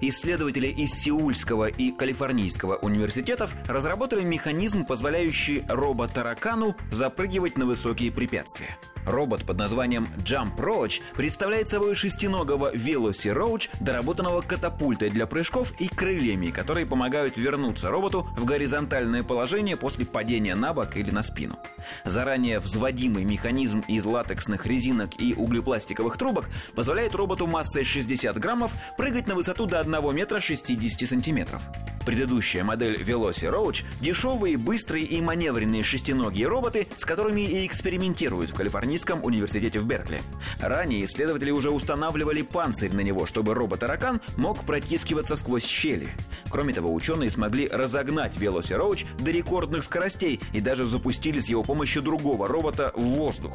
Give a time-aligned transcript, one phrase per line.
[0.00, 8.78] Исследователи из Сеульского и Калифорнийского университетов разработали механизм, позволяющий робот-таракану запрыгивать на высокие препятствия.
[9.08, 15.88] Робот под названием Jump Roach представляет собой шестиногого Veloci Roach, доработанного катапультой для прыжков и
[15.88, 21.58] крыльями, которые помогают вернуться роботу в горизонтальное положение после падения на бок или на спину.
[22.04, 29.26] Заранее взводимый механизм из латексных резинок и углепластиковых трубок позволяет роботу массой 60 граммов прыгать
[29.26, 31.62] на высоту до 1 метра 60 сантиметров.
[32.04, 38.54] Предыдущая модель Veloci Roach– дешевые, быстрые и маневренные шестиногие роботы, с которыми и экспериментируют в
[38.54, 40.22] Калифорнийском университете в Беркли.
[40.58, 46.14] Ранее исследователи уже устанавливали панцирь на него, чтобы робот-таракан мог протискиваться сквозь щели.
[46.48, 51.62] Кроме того, ученые смогли разогнать Veloci Roach до рекордных скоростей и даже запустили с его
[51.62, 53.52] помощью другого робота в воздух.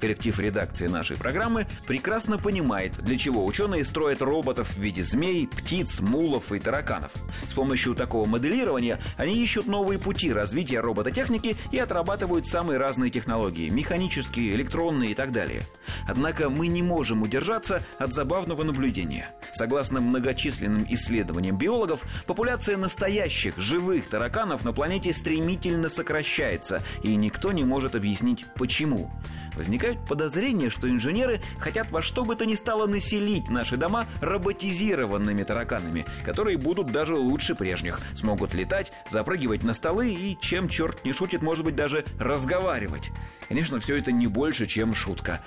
[0.00, 6.00] Коллектив редакции нашей программы прекрасно понимает, для чего ученые строят роботов в виде змей, птиц,
[6.00, 7.12] мулов и тараканов.
[7.46, 13.68] С помощью такого моделирования они ищут новые пути развития робототехники и отрабатывают самые разные технологии–
[13.70, 15.64] механические, электронные и так далее.
[16.08, 19.34] Однако мы не можем удержаться от забавного наблюдения.
[19.52, 27.64] Согласно многочисленным исследованиям биологов, популяция настоящих, живых тараканов на планете стремительно сокращается, и никто не
[27.64, 29.10] может объяснить, почему.
[29.56, 35.42] Возникают подозрения, что инженеры хотят во что бы то ни стало населить наши дома роботизированными
[35.42, 41.12] тараканами, которые будут даже лучше прежних, смогут летать, запрыгивать на столы и, чем черт не
[41.12, 43.10] шутит, может быть, даже разговаривать.
[43.48, 45.40] Конечно, все это не больше, чем шутка.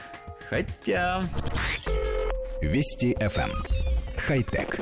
[0.49, 1.23] Хотя...
[2.61, 3.49] Вести FM.
[3.49, 3.83] Эм.
[4.17, 4.79] Хай-тек.